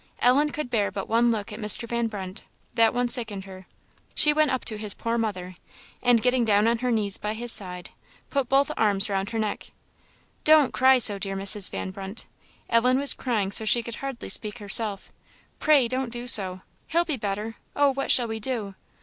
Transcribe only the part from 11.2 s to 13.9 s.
Mrs. Van Brunt" (Ellen was crying so she